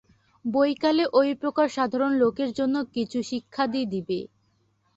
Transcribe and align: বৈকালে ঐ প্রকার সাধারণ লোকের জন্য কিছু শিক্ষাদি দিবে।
বৈকালে 0.45 1.03
ঐ 1.13 1.33
প্রকার 1.41 1.67
সাধারণ 1.69 2.11
লোকের 2.21 2.49
জন্য 2.53 2.75
কিছু 2.95 3.19
শিক্ষাদি 3.29 3.81
দিবে। 3.93 4.19